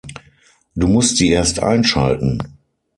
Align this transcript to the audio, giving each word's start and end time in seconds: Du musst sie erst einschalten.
Du 0.73 0.87
musst 0.87 1.17
sie 1.17 1.29
erst 1.29 1.61
einschalten. 1.61 2.57